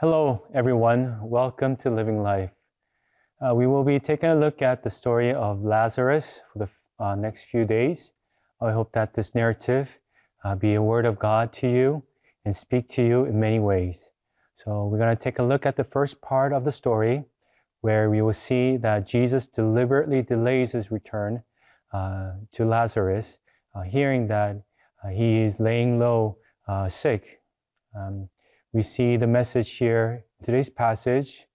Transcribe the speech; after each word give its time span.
Hello, 0.00 0.44
everyone. 0.54 1.18
Welcome 1.20 1.74
to 1.78 1.90
Living 1.90 2.22
Life. 2.22 2.52
Uh, 3.44 3.52
we 3.52 3.66
will 3.66 3.82
be 3.82 3.98
taking 3.98 4.28
a 4.28 4.36
look 4.36 4.62
at 4.62 4.84
the 4.84 4.90
story 4.90 5.34
of 5.34 5.64
Lazarus 5.64 6.38
for 6.52 6.60
the 6.60 7.04
uh, 7.04 7.16
next 7.16 7.46
few 7.50 7.64
days. 7.64 8.12
I 8.60 8.70
hope 8.70 8.92
that 8.92 9.14
this 9.14 9.34
narrative 9.34 9.88
uh, 10.44 10.54
be 10.54 10.74
a 10.74 10.80
word 10.80 11.04
of 11.04 11.18
God 11.18 11.52
to 11.54 11.66
you 11.68 12.04
and 12.44 12.54
speak 12.54 12.88
to 12.90 13.04
you 13.04 13.24
in 13.24 13.40
many 13.40 13.58
ways. 13.58 14.10
So, 14.54 14.86
we're 14.86 14.98
going 14.98 15.16
to 15.16 15.20
take 15.20 15.40
a 15.40 15.42
look 15.42 15.66
at 15.66 15.76
the 15.76 15.82
first 15.82 16.22
part 16.22 16.52
of 16.52 16.64
the 16.64 16.70
story 16.70 17.24
where 17.80 18.08
we 18.08 18.22
will 18.22 18.32
see 18.32 18.76
that 18.76 19.04
Jesus 19.04 19.48
deliberately 19.48 20.22
delays 20.22 20.70
his 20.70 20.92
return 20.92 21.42
uh, 21.92 22.34
to 22.52 22.64
Lazarus, 22.64 23.38
uh, 23.74 23.82
hearing 23.82 24.28
that 24.28 24.62
uh, 25.04 25.08
he 25.08 25.40
is 25.40 25.58
laying 25.58 25.98
low 25.98 26.36
sick. 26.88 27.40
Um, 27.98 28.28
we 28.72 28.82
see 28.82 29.16
the 29.16 29.26
message 29.26 29.70
here 29.76 30.24
in 30.38 30.46
today's 30.46 30.68
passage 30.68 31.46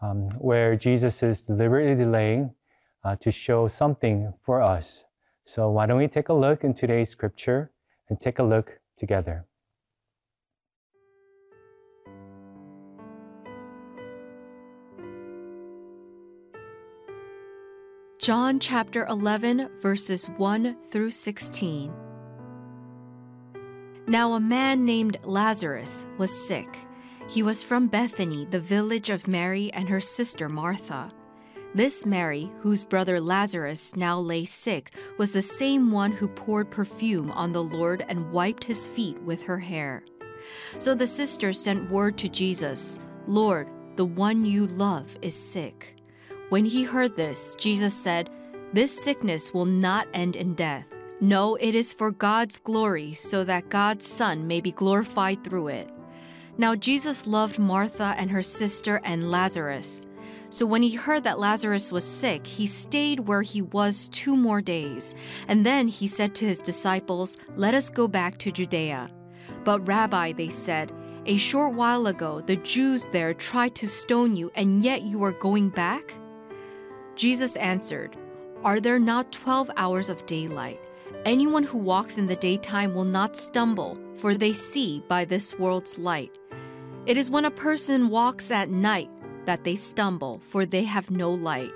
um, 0.00 0.28
where 0.38 0.76
Jesus 0.76 1.22
is 1.22 1.42
deliberately 1.42 1.94
delaying 1.94 2.54
uh, 3.04 3.16
to 3.16 3.30
show 3.30 3.68
something 3.68 4.32
for 4.44 4.62
us. 4.62 5.04
So, 5.44 5.70
why 5.70 5.86
don't 5.86 5.98
we 5.98 6.08
take 6.08 6.30
a 6.30 6.32
look 6.32 6.64
in 6.64 6.72
today's 6.72 7.10
scripture 7.10 7.70
and 8.08 8.18
take 8.20 8.38
a 8.38 8.42
look 8.42 8.80
together? 8.96 9.46
John 18.18 18.58
chapter 18.58 19.04
11, 19.04 19.68
verses 19.82 20.24
1 20.38 20.78
through 20.90 21.10
16. 21.10 22.03
Now 24.06 24.34
a 24.34 24.40
man 24.40 24.84
named 24.84 25.18
Lazarus 25.24 26.06
was 26.18 26.46
sick. 26.46 26.78
He 27.28 27.42
was 27.42 27.62
from 27.62 27.86
Bethany, 27.86 28.46
the 28.50 28.60
village 28.60 29.08
of 29.08 29.26
Mary 29.26 29.72
and 29.72 29.88
her 29.88 30.00
sister 30.00 30.48
Martha. 30.48 31.10
This 31.74 32.04
Mary, 32.04 32.52
whose 32.60 32.84
brother 32.84 33.18
Lazarus 33.18 33.96
now 33.96 34.20
lay 34.20 34.44
sick, 34.44 34.94
was 35.18 35.32
the 35.32 35.42
same 35.42 35.90
one 35.90 36.12
who 36.12 36.28
poured 36.28 36.70
perfume 36.70 37.30
on 37.32 37.52
the 37.52 37.64
Lord 37.64 38.04
and 38.08 38.30
wiped 38.30 38.62
his 38.62 38.86
feet 38.86 39.20
with 39.22 39.42
her 39.44 39.58
hair. 39.58 40.04
So 40.78 40.94
the 40.94 41.06
sisters 41.06 41.58
sent 41.58 41.90
word 41.90 42.18
to 42.18 42.28
Jesus 42.28 42.98
Lord, 43.26 43.68
the 43.96 44.04
one 44.04 44.44
you 44.44 44.66
love 44.66 45.16
is 45.22 45.34
sick. 45.34 45.96
When 46.50 46.66
he 46.66 46.82
heard 46.84 47.16
this, 47.16 47.54
Jesus 47.54 47.94
said, 47.94 48.28
This 48.74 48.92
sickness 48.92 49.54
will 49.54 49.64
not 49.64 50.08
end 50.12 50.36
in 50.36 50.54
death. 50.54 50.86
No, 51.20 51.54
it 51.56 51.74
is 51.74 51.92
for 51.92 52.10
God's 52.10 52.58
glory, 52.58 53.12
so 53.14 53.44
that 53.44 53.68
God's 53.68 54.06
Son 54.06 54.46
may 54.46 54.60
be 54.60 54.72
glorified 54.72 55.44
through 55.44 55.68
it. 55.68 55.90
Now, 56.58 56.74
Jesus 56.74 57.26
loved 57.26 57.58
Martha 57.58 58.14
and 58.16 58.30
her 58.30 58.42
sister 58.42 59.00
and 59.04 59.30
Lazarus. 59.30 60.06
So, 60.50 60.66
when 60.66 60.82
he 60.82 60.94
heard 60.94 61.24
that 61.24 61.38
Lazarus 61.38 61.90
was 61.90 62.04
sick, 62.04 62.46
he 62.46 62.66
stayed 62.66 63.20
where 63.20 63.42
he 63.42 63.62
was 63.62 64.08
two 64.08 64.36
more 64.36 64.60
days. 64.60 65.14
And 65.48 65.64
then 65.66 65.88
he 65.88 66.06
said 66.06 66.34
to 66.36 66.46
his 66.46 66.60
disciples, 66.60 67.36
Let 67.56 67.74
us 67.74 67.90
go 67.90 68.06
back 68.06 68.38
to 68.38 68.52
Judea. 68.52 69.10
But, 69.64 69.86
Rabbi, 69.88 70.32
they 70.32 70.50
said, 70.50 70.92
a 71.26 71.38
short 71.38 71.74
while 71.74 72.06
ago 72.06 72.42
the 72.42 72.56
Jews 72.56 73.06
there 73.10 73.32
tried 73.32 73.74
to 73.76 73.88
stone 73.88 74.36
you, 74.36 74.52
and 74.54 74.82
yet 74.82 75.02
you 75.02 75.24
are 75.24 75.32
going 75.32 75.70
back? 75.70 76.14
Jesus 77.16 77.56
answered, 77.56 78.14
Are 78.62 78.78
there 78.78 78.98
not 78.98 79.32
twelve 79.32 79.70
hours 79.78 80.10
of 80.10 80.26
daylight? 80.26 80.80
Anyone 81.24 81.62
who 81.62 81.78
walks 81.78 82.18
in 82.18 82.26
the 82.26 82.36
daytime 82.36 82.92
will 82.92 83.04
not 83.04 83.34
stumble, 83.34 83.98
for 84.16 84.34
they 84.34 84.52
see 84.52 85.02
by 85.08 85.24
this 85.24 85.58
world's 85.58 85.98
light. 85.98 86.36
It 87.06 87.16
is 87.16 87.30
when 87.30 87.46
a 87.46 87.50
person 87.50 88.10
walks 88.10 88.50
at 88.50 88.68
night 88.68 89.08
that 89.46 89.64
they 89.64 89.74
stumble, 89.74 90.40
for 90.40 90.66
they 90.66 90.84
have 90.84 91.10
no 91.10 91.30
light. 91.32 91.72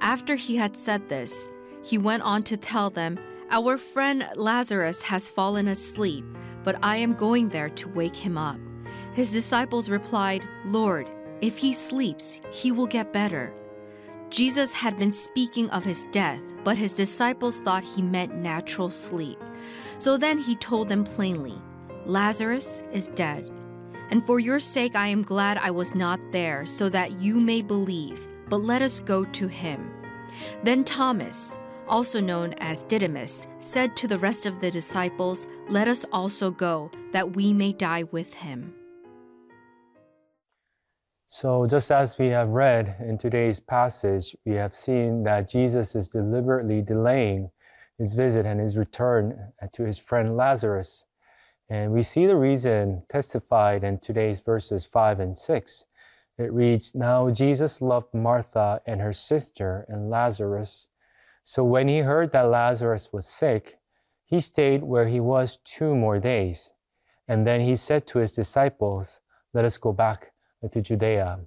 After 0.00 0.34
he 0.34 0.56
had 0.56 0.76
said 0.76 1.08
this, 1.08 1.52
he 1.84 1.96
went 1.96 2.24
on 2.24 2.42
to 2.44 2.56
tell 2.56 2.90
them, 2.90 3.20
Our 3.50 3.76
friend 3.76 4.28
Lazarus 4.34 5.04
has 5.04 5.28
fallen 5.28 5.68
asleep, 5.68 6.24
but 6.64 6.76
I 6.82 6.96
am 6.96 7.12
going 7.12 7.50
there 7.50 7.68
to 7.68 7.88
wake 7.88 8.16
him 8.16 8.36
up. 8.36 8.58
His 9.14 9.32
disciples 9.32 9.90
replied, 9.90 10.44
Lord, 10.64 11.08
if 11.40 11.56
he 11.56 11.72
sleeps, 11.72 12.40
he 12.50 12.72
will 12.72 12.86
get 12.86 13.12
better. 13.12 13.52
Jesus 14.32 14.72
had 14.72 14.98
been 14.98 15.12
speaking 15.12 15.68
of 15.70 15.84
his 15.84 16.06
death, 16.10 16.42
but 16.64 16.78
his 16.78 16.94
disciples 16.94 17.60
thought 17.60 17.84
he 17.84 18.00
meant 18.00 18.34
natural 18.34 18.90
sleep. 18.90 19.38
So 19.98 20.16
then 20.16 20.38
he 20.38 20.56
told 20.56 20.88
them 20.88 21.04
plainly, 21.04 21.60
Lazarus 22.06 22.80
is 22.92 23.08
dead. 23.08 23.50
And 24.10 24.24
for 24.24 24.40
your 24.40 24.58
sake 24.58 24.96
I 24.96 25.08
am 25.08 25.22
glad 25.22 25.58
I 25.58 25.70
was 25.70 25.94
not 25.94 26.18
there, 26.32 26.64
so 26.64 26.88
that 26.88 27.20
you 27.20 27.40
may 27.40 27.60
believe. 27.60 28.26
But 28.48 28.62
let 28.62 28.80
us 28.80 29.00
go 29.00 29.26
to 29.26 29.48
him. 29.48 29.90
Then 30.64 30.82
Thomas, 30.82 31.58
also 31.86 32.18
known 32.18 32.54
as 32.54 32.82
Didymus, 32.82 33.46
said 33.60 33.94
to 33.96 34.08
the 34.08 34.18
rest 34.18 34.46
of 34.46 34.60
the 34.60 34.70
disciples, 34.70 35.46
Let 35.68 35.88
us 35.88 36.06
also 36.10 36.50
go, 36.50 36.90
that 37.12 37.36
we 37.36 37.52
may 37.52 37.74
die 37.74 38.04
with 38.04 38.32
him. 38.32 38.72
So, 41.34 41.66
just 41.66 41.90
as 41.90 42.18
we 42.18 42.26
have 42.26 42.50
read 42.50 42.96
in 43.00 43.16
today's 43.16 43.58
passage, 43.58 44.36
we 44.44 44.52
have 44.56 44.76
seen 44.76 45.22
that 45.22 45.48
Jesus 45.48 45.94
is 45.94 46.10
deliberately 46.10 46.82
delaying 46.82 47.50
his 47.96 48.12
visit 48.12 48.44
and 48.44 48.60
his 48.60 48.76
return 48.76 49.54
to 49.72 49.82
his 49.84 49.98
friend 49.98 50.36
Lazarus. 50.36 51.04
And 51.70 51.90
we 51.90 52.02
see 52.02 52.26
the 52.26 52.36
reason 52.36 53.04
testified 53.10 53.82
in 53.82 53.98
today's 53.98 54.40
verses 54.40 54.84
5 54.84 55.20
and 55.20 55.38
6. 55.38 55.84
It 56.36 56.52
reads 56.52 56.94
Now 56.94 57.30
Jesus 57.30 57.80
loved 57.80 58.12
Martha 58.12 58.82
and 58.86 59.00
her 59.00 59.14
sister 59.14 59.86
and 59.88 60.10
Lazarus. 60.10 60.88
So 61.44 61.64
when 61.64 61.88
he 61.88 62.00
heard 62.00 62.32
that 62.32 62.50
Lazarus 62.50 63.08
was 63.10 63.26
sick, 63.26 63.78
he 64.26 64.42
stayed 64.42 64.82
where 64.82 65.08
he 65.08 65.18
was 65.18 65.56
two 65.64 65.96
more 65.96 66.18
days. 66.18 66.68
And 67.26 67.46
then 67.46 67.62
he 67.62 67.74
said 67.74 68.06
to 68.08 68.18
his 68.18 68.32
disciples, 68.32 69.18
Let 69.54 69.64
us 69.64 69.78
go 69.78 69.94
back 69.94 70.31
to 70.68 70.80
Judea. 70.80 71.40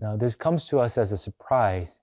Now, 0.00 0.16
this 0.16 0.34
comes 0.34 0.66
to 0.66 0.80
us 0.80 0.98
as 0.98 1.12
a 1.12 1.18
surprise 1.18 1.98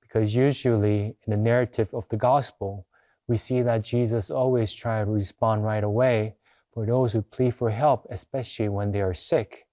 because 0.00 0.34
usually 0.34 1.16
in 1.26 1.30
the 1.30 1.36
narrative 1.36 1.88
of 1.92 2.08
the 2.10 2.16
gospel, 2.16 2.86
we 3.28 3.38
see 3.38 3.62
that 3.62 3.82
Jesus 3.82 4.30
always 4.30 4.72
tries 4.72 5.06
to 5.06 5.10
respond 5.10 5.64
right 5.64 5.84
away 5.84 6.34
for 6.74 6.86
those 6.86 7.12
who 7.12 7.22
plead 7.22 7.54
for 7.54 7.70
help, 7.70 8.06
especially 8.10 8.68
when 8.68 8.92
they 8.92 9.00
are 9.00 9.14
sick. 9.14 9.66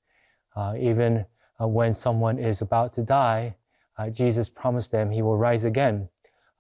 Uh, 0.55 0.75
even 0.79 1.25
uh, 1.61 1.67
when 1.67 1.93
someone 1.93 2.37
is 2.37 2.61
about 2.61 2.93
to 2.93 3.01
die, 3.01 3.55
uh, 3.97 4.09
Jesus 4.09 4.49
promised 4.49 4.91
them 4.91 5.11
he 5.11 5.21
will 5.21 5.37
rise 5.37 5.65
again. 5.65 6.09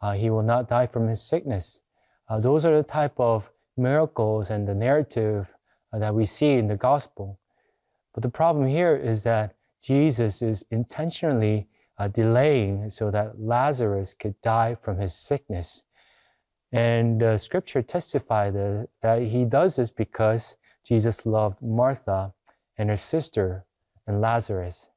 Uh, 0.01 0.13
he 0.13 0.29
will 0.29 0.43
not 0.43 0.69
die 0.69 0.87
from 0.87 1.07
his 1.07 1.21
sickness. 1.21 1.81
Uh, 2.29 2.39
those 2.39 2.65
are 2.65 2.75
the 2.75 2.83
type 2.83 3.17
of 3.17 3.49
miracles 3.77 4.49
and 4.49 4.67
the 4.67 4.75
narrative 4.75 5.47
uh, 5.91 5.99
that 5.99 6.13
we 6.13 6.25
see 6.25 6.53
in 6.53 6.67
the 6.67 6.75
gospel. 6.75 7.39
But 8.13 8.23
the 8.23 8.29
problem 8.29 8.67
here 8.67 8.95
is 8.95 9.23
that 9.23 9.55
Jesus 9.81 10.41
is 10.41 10.63
intentionally 10.71 11.67
delaying 12.07 12.89
so 12.91 13.11
that 13.11 13.39
Lazarus 13.39 14.13
could 14.13 14.39
die 14.41 14.75
from 14.81 14.99
his 14.99 15.13
sickness. 15.13 15.83
And 16.71 17.21
uh, 17.21 17.37
scripture 17.37 17.81
testified 17.81 18.53
that, 18.53 18.87
that 19.01 19.23
he 19.23 19.43
does 19.43 19.75
this 19.75 19.91
because 19.91 20.55
Jesus 20.85 21.25
loved 21.25 21.61
Martha 21.61 22.33
and 22.77 22.89
her 22.89 22.97
sister 22.97 23.65
and 24.07 24.21
Lazarus. 24.21 24.87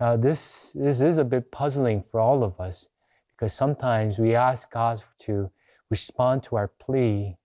Now, 0.00 0.16
this, 0.16 0.70
this 0.74 1.00
is 1.00 1.18
a 1.18 1.24
bit 1.24 1.50
puzzling 1.50 2.04
for 2.10 2.20
all 2.20 2.44
of 2.44 2.58
us 2.60 2.86
because 3.32 3.52
sometimes 3.52 4.18
we 4.18 4.34
ask 4.34 4.70
God 4.70 5.02
to 5.20 5.50
respond 5.90 6.44
to 6.44 6.56
our 6.56 6.68
plea 6.68 7.36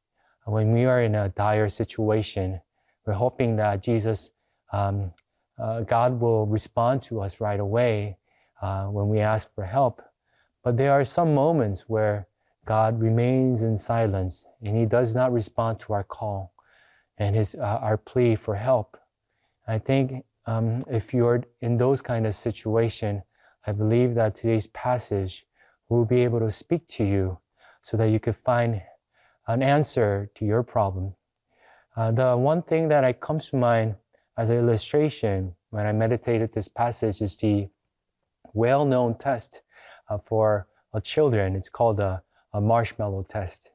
when 0.45 0.71
we 0.71 0.85
are 0.85 1.01
in 1.01 1.15
a 1.15 1.29
dire 1.29 1.69
situation. 1.69 2.61
We're 3.05 3.13
hoping 3.13 3.55
that 3.57 3.81
Jesus, 3.81 4.31
um, 4.71 5.13
uh, 5.59 5.81
God 5.81 6.19
will 6.19 6.45
respond 6.45 7.03
to 7.03 7.21
us 7.21 7.39
right 7.41 7.59
away 7.59 8.17
uh, 8.61 8.85
when 8.85 9.07
we 9.09 9.19
ask 9.19 9.47
for 9.55 9.65
help. 9.65 10.01
But 10.63 10.77
there 10.77 10.91
are 10.91 11.05
some 11.05 11.33
moments 11.35 11.85
where 11.87 12.27
God 12.65 12.99
remains 13.01 13.61
in 13.61 13.77
silence 13.77 14.45
and 14.61 14.77
he 14.77 14.85
does 14.85 15.15
not 15.15 15.33
respond 15.33 15.79
to 15.81 15.93
our 15.93 16.03
call. 16.03 16.53
and 17.17 17.35
his, 17.35 17.55
uh, 17.55 17.79
our 17.81 17.97
plea 17.97 18.35
for 18.35 18.55
help. 18.55 18.97
I 19.67 19.79
think 19.79 20.25
um, 20.45 20.83
if 20.89 21.13
you're 21.13 21.43
in 21.61 21.77
those 21.77 22.01
kind 22.01 22.25
of 22.25 22.35
situation, 22.35 23.23
I 23.67 23.71
believe 23.71 24.15
that 24.15 24.35
today's 24.35 24.67
passage 24.67 25.45
will 25.89 26.05
be 26.05 26.23
able 26.23 26.39
to 26.39 26.51
speak 26.51 26.87
to 26.89 27.03
you 27.03 27.37
so 27.83 27.97
that 27.97 28.09
you 28.09 28.19
could 28.19 28.35
find 28.43 28.81
an 29.47 29.61
answer 29.61 30.29
to 30.35 30.45
your 30.45 30.63
problem. 30.63 31.15
Uh, 31.95 32.11
the 32.11 32.35
one 32.35 32.61
thing 32.63 32.87
that 32.89 33.03
I 33.03 33.13
comes 33.13 33.49
to 33.49 33.57
mind 33.57 33.95
as 34.37 34.49
an 34.49 34.57
illustration 34.57 35.55
when 35.69 35.85
I 35.85 35.91
meditated 35.91 36.53
this 36.53 36.67
passage 36.67 37.21
is 37.21 37.37
the 37.37 37.67
well-known 38.53 39.17
test 39.17 39.61
uh, 40.09 40.17
for 40.25 40.67
uh, 40.93 40.99
children. 40.99 41.55
It's 41.55 41.69
called 41.69 41.99
a, 41.99 42.21
a, 42.53 42.61
marshmallow 42.61 43.25
test. 43.29 43.71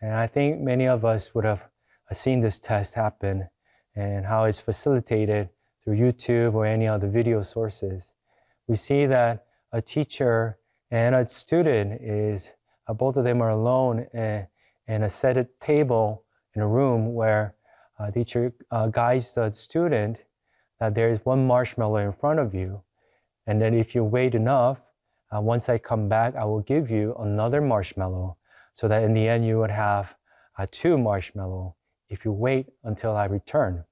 And 0.00 0.14
I 0.14 0.26
think 0.26 0.60
many 0.60 0.86
of 0.86 1.04
us 1.04 1.34
would 1.34 1.44
have 1.44 1.62
uh, 2.10 2.14
seen 2.14 2.40
this 2.40 2.58
test 2.58 2.94
happen 2.94 3.48
and 3.94 4.26
how 4.26 4.44
it's 4.44 4.60
facilitated 4.60 5.48
through 5.82 5.96
YouTube 5.96 6.54
or 6.54 6.66
any 6.66 6.86
other 6.86 7.08
video 7.08 7.42
sources. 7.42 8.12
We 8.66 8.76
see 8.76 9.06
that 9.06 9.44
a 9.72 9.82
teacher 9.82 10.58
and 10.90 11.14
a 11.14 11.28
student 11.28 12.00
is, 12.02 12.48
uh, 12.88 12.94
both 12.94 13.16
of 13.16 13.24
them 13.24 13.40
are 13.42 13.50
alone 13.50 14.06
in, 14.12 14.46
in 14.88 15.02
a 15.02 15.10
set 15.10 15.60
table 15.60 16.24
in 16.54 16.62
a 16.62 16.68
room 16.68 17.14
where 17.14 17.54
a 18.00 18.12
teacher 18.12 18.52
uh, 18.70 18.86
guides 18.86 19.34
the 19.34 19.50
student 19.52 20.16
that 20.78 20.94
there 20.94 21.10
is 21.10 21.18
one 21.24 21.46
marshmallow 21.46 21.96
in 21.96 22.12
front 22.12 22.40
of 22.40 22.54
you. 22.54 22.82
And 23.46 23.60
then 23.60 23.74
if 23.74 23.94
you 23.94 24.04
wait 24.04 24.34
enough, 24.34 24.78
uh, 25.34 25.40
once 25.40 25.68
I 25.68 25.78
come 25.78 26.08
back, 26.08 26.34
I 26.34 26.44
will 26.44 26.60
give 26.60 26.90
you 26.90 27.14
another 27.20 27.60
marshmallow 27.60 28.36
so 28.74 28.88
that 28.88 29.02
in 29.02 29.12
the 29.12 29.28
end 29.28 29.46
you 29.46 29.58
would 29.58 29.70
have 29.70 30.14
uh, 30.58 30.66
two 30.70 30.96
marshmallow 30.96 31.76
if 32.08 32.24
you 32.24 32.32
wait 32.32 32.66
until 32.84 33.16
I 33.16 33.26
return. 33.26 33.84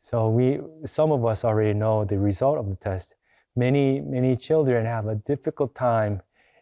So 0.00 0.28
we, 0.28 0.60
some 0.84 1.12
of 1.12 1.24
us 1.24 1.44
already 1.44 1.72
know 1.72 2.04
the 2.04 2.18
result 2.18 2.58
of 2.58 2.68
the 2.68 2.76
test. 2.76 3.14
Many, 3.56 4.00
many 4.00 4.36
children 4.36 4.84
have 4.84 5.06
a 5.06 5.14
difficult 5.14 5.74
time 5.74 6.20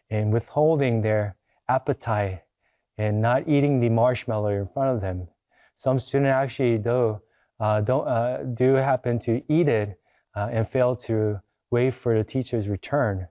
in 0.09 0.31
withholding 0.31 1.01
their 1.01 1.35
appetite 1.67 2.43
and 2.97 3.21
not 3.21 3.47
eating 3.47 3.79
the 3.79 3.89
marshmallow 3.89 4.49
in 4.49 4.67
front 4.73 4.95
of 4.95 5.01
them. 5.01 5.27
Some 5.83 5.99
students 5.99 6.31
actually 6.31 6.77
do, 6.77 7.19
uh, 7.59 7.81
don't, 7.81 8.07
uh, 8.07 8.43
do 8.53 8.75
happen 8.75 9.19
to 9.19 9.41
eat 9.49 9.67
it 9.67 9.99
uh, 10.33 10.47
and 10.49 10.65
fail 10.65 10.95
to 11.07 11.41
wait 11.71 11.93
for 11.93 12.17
the 12.17 12.23
teacher's 12.23 12.69
return, 12.69 13.27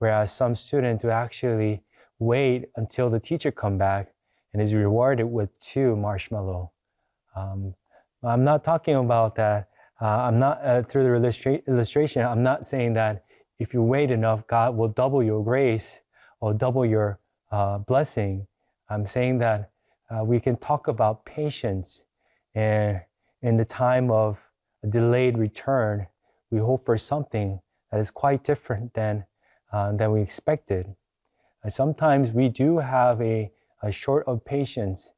whereas 0.00 0.32
some 0.32 0.56
students 0.56 1.02
do 1.02 1.10
actually 1.10 1.84
wait 2.18 2.64
until 2.74 3.08
the 3.08 3.20
teacher 3.20 3.52
come 3.52 3.78
back 3.78 4.08
and 4.52 4.60
is 4.60 4.74
rewarded 4.74 5.26
with 5.26 5.48
two 5.60 5.94
marshmallow. 5.94 6.72
Um, 7.36 7.72
I'm 8.24 8.42
not 8.42 8.64
talking 8.64 8.96
about 8.96 9.36
that. 9.36 9.68
Uh, 10.00 10.06
I'm 10.06 10.40
not 10.40 10.60
uh, 10.64 10.82
through 10.82 11.04
the 11.04 11.10
illustra- 11.10 11.64
illustration. 11.68 12.26
I'm 12.26 12.42
not 12.42 12.66
saying 12.66 12.94
that 12.94 13.26
if 13.60 13.72
you 13.72 13.80
wait 13.80 14.10
enough, 14.10 14.44
God 14.48 14.76
will 14.76 14.88
double 14.88 15.22
your 15.22 15.44
grace 15.44 16.00
or 16.40 16.52
double 16.52 16.84
your 16.84 17.20
uh, 17.52 17.78
blessing. 17.78 18.48
I'm 18.90 19.06
saying 19.06 19.38
that 19.38 19.70
uh, 20.12 20.24
we 20.24 20.38
can 20.40 20.56
talk 20.56 20.88
about 20.88 21.24
patience 21.24 22.04
and 22.54 23.00
in 23.40 23.56
the 23.56 23.64
time 23.64 24.10
of 24.10 24.38
a 24.82 24.86
delayed 24.86 25.38
return, 25.38 26.06
we 26.50 26.58
hope 26.58 26.84
for 26.84 26.98
something 26.98 27.60
that 27.90 28.00
is 28.00 28.10
quite 28.10 28.44
different 28.44 28.94
than, 28.94 29.24
uh, 29.72 29.92
than 29.92 30.12
we 30.12 30.20
expected. 30.20 30.94
And 31.62 31.72
sometimes 31.72 32.30
we 32.30 32.48
do 32.48 32.78
have 32.78 33.20
a, 33.20 33.50
a 33.82 33.92
short 33.92 34.26
of 34.26 34.44
patience, 34.44 35.10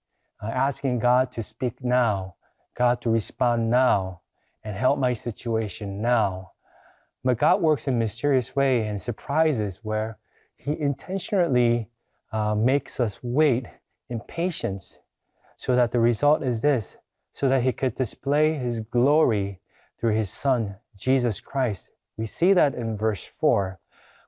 uh, 0.43 0.47
asking 0.47 1.01
God 1.01 1.33
to 1.33 1.43
speak 1.43 1.83
now, 1.83 2.37
God 2.77 3.01
to 3.03 3.11
respond 3.11 3.71
now, 3.71 4.21
and 4.63 4.77
help 4.77 4.99
my 4.99 5.13
situation 5.13 6.01
now. 6.01 6.53
But 7.23 7.39
God 7.39 7.61
works 7.61 7.89
in 7.89 7.99
mysterious 7.99 8.55
way 8.55 8.87
and 8.87 9.01
surprises 9.01 9.81
where 9.83 10.19
He 10.57 10.79
intentionally 10.79 11.89
uh, 12.33 12.55
makes 12.55 13.01
us 13.01 13.19
wait 13.23 13.67
in 14.09 14.21
patience 14.21 14.99
so 15.57 15.75
that 15.77 15.93
the 15.93 16.01
result 16.01 16.43
is 16.43 16.61
this 16.61 16.97
so 17.33 17.49
that 17.49 17.63
he 17.63 17.73
could 17.73 17.95
display 17.95 18.55
his 18.55 18.81
glory 18.81 19.61
through 19.99 20.15
his 20.15 20.31
son 20.31 20.77
jesus 20.97 21.41
christ. 21.41 21.91
We 22.17 22.27
see 22.27 22.53
that 22.53 22.75
in 22.75 22.97
verse 22.97 23.29
4 23.41 23.81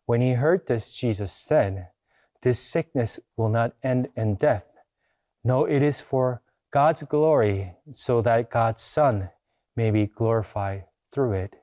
when 0.06 0.20
he 0.20 0.32
heard 0.32 0.66
this 0.66 0.90
jesus 0.90 1.32
said 1.32 1.88
this 2.42 2.60
sickness 2.60 3.18
will 3.36 3.48
not 3.48 3.74
end 3.82 4.08
in 4.16 4.36
death. 4.36 4.64
No 5.44 5.64
it 5.64 5.82
is 5.82 6.00
for 6.00 6.42
god's 6.72 7.02
glory 7.02 7.74
so 7.94 8.22
that 8.22 8.50
god's 8.50 8.82
son 8.82 9.30
may 9.76 9.90
be 9.90 10.06
glorified 10.06 10.84
through 11.12 11.32
it. 11.32 11.54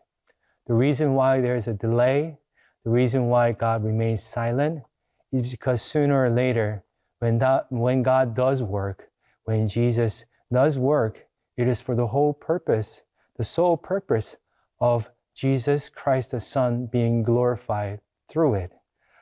The 0.67 0.73
reason 0.73 1.13
why 1.13 1.41
there 1.41 1.55
is 1.55 1.67
a 1.67 1.73
delay 1.73 2.37
the 2.83 2.91
reason 2.91 3.27
why 3.27 3.53
god 3.53 3.83
remains 3.83 4.23
silent 4.23 4.83
is 5.31 5.51
because 5.51 5.81
sooner 5.81 6.25
or 6.25 6.29
later 6.29 6.83
when, 7.23 7.37
that, 7.37 7.67
when 7.71 8.03
God 8.03 8.35
does 8.35 8.61
work, 8.61 9.07
when 9.45 9.69
Jesus 9.69 10.25
does 10.51 10.77
work, 10.77 11.25
it 11.55 11.69
is 11.69 11.79
for 11.79 11.95
the 11.95 12.07
whole 12.07 12.33
purpose, 12.33 12.99
the 13.37 13.45
sole 13.45 13.77
purpose 13.77 14.35
of 14.81 15.07
Jesus 15.33 15.87
Christ 15.87 16.31
the 16.31 16.41
Son 16.41 16.85
being 16.91 17.23
glorified 17.23 18.01
through 18.29 18.55
it. 18.55 18.73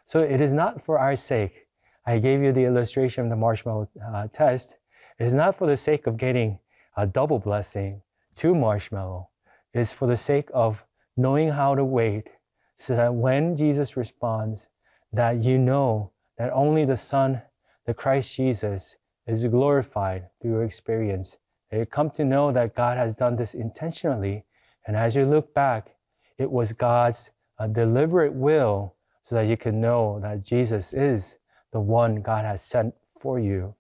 So 0.08 0.22
it 0.22 0.42
is 0.42 0.52
not 0.52 0.84
for 0.84 0.98
our 0.98 1.16
sake. 1.16 1.68
I 2.08 2.18
gave 2.18 2.42
you 2.42 2.52
the 2.52 2.66
illustration 2.66 3.26
of 3.26 3.30
the 3.30 3.36
marshmallow 3.36 3.88
uh, 4.12 4.30
test. 4.34 4.78
It 5.20 5.26
is 5.28 5.36
not 5.36 5.60
for 5.60 5.68
the 5.68 5.78
sake 5.78 6.08
of 6.08 6.18
getting 6.18 6.58
a 6.98 7.06
double 7.06 7.38
blessing, 7.38 8.02
two 8.34 8.56
marshmallow. 8.56 9.30
It 9.76 9.80
is 9.80 9.94
for 9.94 10.08
the 10.08 10.18
sake 10.18 10.50
of 10.56 10.84
knowing 11.16 11.50
how 11.50 11.76
to 11.76 11.86
wait 11.86 12.30
so 12.78 12.96
that 12.96 13.14
when 13.14 13.56
Jesus 13.56 13.96
responds, 13.96 14.66
that 15.14 15.44
you 15.44 15.60
know 15.60 16.14
that 16.40 16.52
only 16.52 16.84
the 16.84 16.98
Son 16.98 17.44
the 17.86 17.94
Christ 17.94 18.36
Jesus 18.36 18.96
is 19.28 19.44
glorified 19.46 20.28
through 20.42 20.52
your 20.52 20.64
experience. 20.64 21.38
And 21.70 21.80
you 21.80 21.86
come 21.86 22.10
to 22.12 22.26
know 22.26 22.52
that 22.52 22.76
God 22.76 22.98
has 22.98 23.16
done 23.16 23.36
this 23.36 23.54
intentionally. 23.54 24.46
And 24.86 24.96
as 24.96 25.16
you 25.16 25.26
look 25.26 25.54
back, 25.54 25.96
it 26.38 26.50
was 26.50 26.74
God's 26.74 27.30
uh, 27.60 27.68
deliberate 27.68 28.34
will 28.34 28.96
so 29.24 29.36
that 29.36 29.48
you 29.48 29.58
can 29.58 29.80
know 29.80 30.20
that 30.22 30.44
Jesus 30.44 30.94
is 30.94 31.38
the 31.72 31.80
one 31.80 32.22
God 32.22 32.44
has 32.46 32.62
sent 32.62 32.94
for 33.20 33.40
you. 33.40 33.74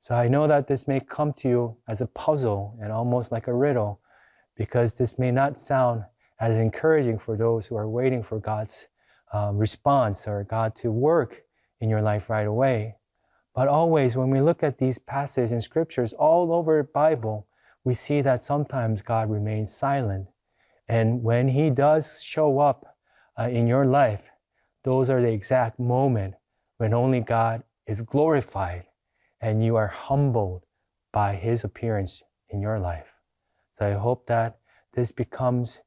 So 0.00 0.14
I 0.14 0.28
know 0.28 0.46
that 0.46 0.68
this 0.68 0.86
may 0.86 1.00
come 1.00 1.32
to 1.38 1.48
you 1.48 1.76
as 1.88 2.00
a 2.00 2.06
puzzle 2.06 2.78
and 2.80 2.92
almost 2.92 3.32
like 3.32 3.48
a 3.48 3.54
riddle 3.54 4.00
because 4.56 4.94
this 4.94 5.18
may 5.18 5.30
not 5.30 5.58
sound 5.58 6.04
as 6.40 6.54
encouraging 6.56 7.18
for 7.18 7.36
those 7.36 7.66
who 7.66 7.76
are 7.76 7.88
waiting 7.88 8.22
for 8.22 8.38
God's 8.38 8.86
um, 9.32 9.56
response 9.56 10.26
or 10.26 10.44
God 10.44 10.76
to 10.76 10.90
work 10.92 11.42
in 11.80 11.88
your 11.88 12.02
life 12.02 12.28
right 12.28 12.46
away. 12.46 12.96
But 13.54 13.68
always, 13.68 14.16
when 14.16 14.30
we 14.30 14.40
look 14.40 14.62
at 14.62 14.78
these 14.78 14.98
passages 14.98 15.52
in 15.52 15.60
scriptures 15.60 16.12
all 16.12 16.52
over 16.52 16.82
Bible, 16.82 17.46
we 17.84 17.94
see 17.94 18.20
that 18.22 18.42
sometimes 18.42 19.02
God 19.02 19.30
remains 19.30 19.74
silent. 19.74 20.26
And 20.88 21.22
when 21.22 21.48
He 21.48 21.70
does 21.70 22.22
show 22.22 22.58
up 22.58 22.96
uh, 23.38 23.48
in 23.48 23.66
your 23.66 23.86
life, 23.86 24.22
those 24.82 25.08
are 25.08 25.22
the 25.22 25.32
exact 25.32 25.78
moment 25.78 26.34
when 26.78 26.92
only 26.92 27.20
God 27.20 27.62
is 27.86 28.02
glorified 28.02 28.84
and 29.40 29.64
you 29.64 29.76
are 29.76 29.88
humbled 29.88 30.64
by 31.12 31.36
His 31.36 31.64
appearance 31.64 32.22
in 32.50 32.60
your 32.60 32.80
life. 32.80 33.06
So 33.78 33.86
I 33.86 33.92
hope 33.92 34.26
that 34.26 34.58
this 34.94 35.12
becomes 35.12 35.78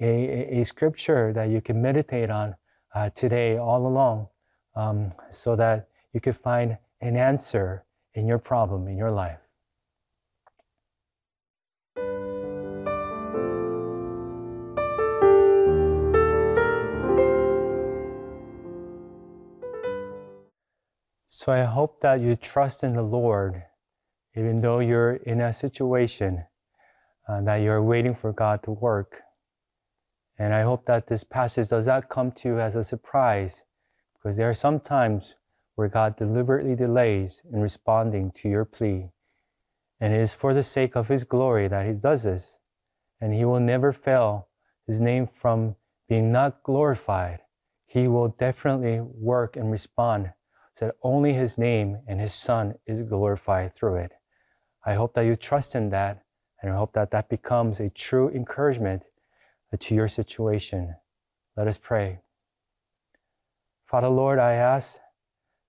a, 0.00 0.06
a, 0.06 0.60
a 0.60 0.64
scripture 0.64 1.32
that 1.32 1.48
you 1.48 1.60
can 1.60 1.80
meditate 1.80 2.30
on 2.30 2.54
uh, 2.94 3.10
today 3.10 3.56
all 3.56 3.86
along 3.86 4.28
um, 4.76 5.12
so 5.30 5.56
that 5.56 5.88
you 6.12 6.20
can 6.20 6.32
find 6.32 6.76
an 7.00 7.16
answer 7.16 7.84
in 8.14 8.26
your 8.26 8.38
problem 8.38 8.88
in 8.88 8.96
your 8.96 9.10
life. 9.10 9.38
So 21.28 21.52
I 21.52 21.64
hope 21.64 22.00
that 22.00 22.20
you 22.20 22.36
trust 22.36 22.82
in 22.84 22.94
the 22.94 23.02
Lord, 23.02 23.64
even 24.34 24.62
though 24.62 24.78
you're 24.78 25.16
in 25.16 25.42
a 25.42 25.52
situation 25.52 26.44
uh, 27.28 27.42
that 27.42 27.56
you're 27.56 27.82
waiting 27.82 28.14
for 28.14 28.32
God 28.32 28.62
to 28.62 28.70
work. 28.70 29.20
And 30.38 30.54
I 30.54 30.62
hope 30.62 30.86
that 30.86 31.06
this 31.06 31.22
passage 31.22 31.68
does 31.68 31.86
not 31.86 32.08
come 32.08 32.32
to 32.32 32.48
you 32.48 32.60
as 32.60 32.76
a 32.76 32.84
surprise, 32.84 33.62
because 34.14 34.36
there 34.36 34.48
are 34.48 34.54
some 34.54 34.80
times 34.80 35.34
where 35.74 35.88
God 35.88 36.16
deliberately 36.16 36.74
delays 36.76 37.42
in 37.52 37.60
responding 37.60 38.32
to 38.36 38.48
your 38.48 38.64
plea. 38.64 39.10
And 40.00 40.12
it 40.12 40.20
is 40.20 40.34
for 40.34 40.54
the 40.54 40.62
sake 40.62 40.96
of 40.96 41.08
His 41.08 41.24
glory 41.24 41.68
that 41.68 41.86
He 41.86 41.92
does 41.94 42.24
this. 42.24 42.58
And 43.20 43.34
He 43.34 43.44
will 43.44 43.60
never 43.60 43.92
fail 43.92 44.48
His 44.86 45.00
name 45.00 45.28
from 45.40 45.76
being 46.08 46.32
not 46.32 46.62
glorified. 46.62 47.40
He 47.86 48.08
will 48.08 48.28
definitely 48.28 49.00
work 49.00 49.56
and 49.56 49.70
respond 49.70 50.32
so 50.76 50.86
that 50.86 50.96
only 51.02 51.34
His 51.34 51.56
name 51.58 51.98
and 52.08 52.20
His 52.20 52.34
Son 52.34 52.74
is 52.86 53.02
glorified 53.02 53.74
through 53.74 53.96
it. 53.96 54.12
I 54.84 54.94
hope 54.94 55.14
that 55.14 55.22
you 55.22 55.36
trust 55.36 55.74
in 55.74 55.90
that 55.90 56.22
And 56.62 56.72
I 56.72 56.76
hope 56.76 56.94
that 56.94 57.10
that 57.10 57.28
becomes 57.28 57.78
a 57.78 57.90
true 57.90 58.30
encouragement 58.30 59.02
to 59.78 59.94
your 59.94 60.08
situation. 60.08 60.94
Let 61.56 61.68
us 61.68 61.78
pray. 61.78 62.20
Father, 63.86 64.08
Lord, 64.08 64.38
I 64.38 64.54
ask 64.54 64.98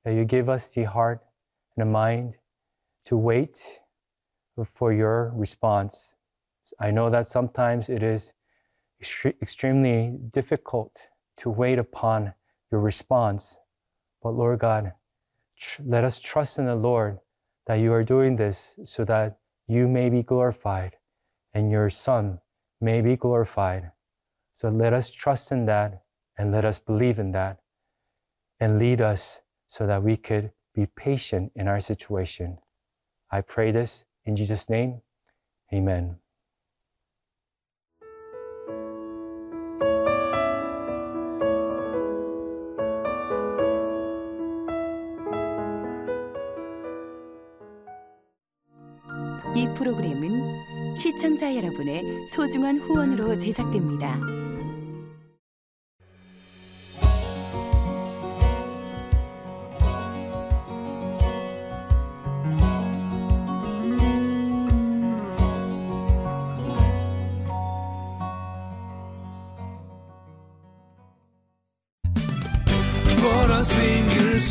that 0.05 0.13
you 0.13 0.23
give 0.23 0.47
us 0.47 0.69
the 0.69 0.83
heart 0.83 1.21
and 1.75 1.85
the 1.85 1.91
mind 1.91 2.35
to 3.05 3.17
wait 3.17 3.61
for 4.71 4.93
your 4.93 5.33
response. 5.35 6.11
I 6.79 6.91
know 6.91 7.09
that 7.09 7.27
sometimes 7.27 7.89
it 7.89 8.01
is 8.01 8.31
extre- 9.03 9.35
extremely 9.41 10.17
difficult 10.31 10.95
to 11.37 11.49
wait 11.49 11.79
upon 11.79 12.33
your 12.71 12.79
response. 12.79 13.57
But 14.21 14.29
Lord 14.29 14.59
God, 14.59 14.93
tr- 15.59 15.81
let 15.85 16.03
us 16.03 16.19
trust 16.19 16.57
in 16.57 16.65
the 16.65 16.75
Lord 16.75 17.19
that 17.67 17.75
you 17.75 17.91
are 17.91 18.03
doing 18.03 18.35
this 18.37 18.73
so 18.85 19.03
that 19.05 19.39
you 19.67 19.87
may 19.87 20.09
be 20.09 20.23
glorified 20.23 20.97
and 21.53 21.71
your 21.71 21.89
Son 21.89 22.39
may 22.79 23.01
be 23.01 23.15
glorified. 23.15 23.91
So 24.53 24.69
let 24.69 24.93
us 24.93 25.09
trust 25.09 25.51
in 25.51 25.65
that 25.65 26.03
and 26.37 26.51
let 26.51 26.63
us 26.63 26.79
believe 26.79 27.17
in 27.19 27.31
that 27.31 27.59
and 28.59 28.79
lead 28.79 29.01
us 29.01 29.39
so 29.69 29.85
that 29.87 30.03
we 30.03 30.17
could 30.17 30.51
be 30.73 30.85
patient 30.85 31.51
in 31.55 31.67
our 31.67 31.79
situation. 31.79 32.57
I 33.31 33.41
pray 33.41 33.71
this 33.71 34.03
in 34.25 34.35
Jesus' 34.35 34.69
name. 34.69 35.01
Amen. 35.73 36.17
이 49.55 49.67
프로그램은 49.73 50.97
시청자 50.97 51.55
여러분의 51.55 52.27
소중한 52.27 52.77
후원으로 52.77 53.37
제작됩니다. 53.37 54.44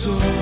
sou. 0.04 0.34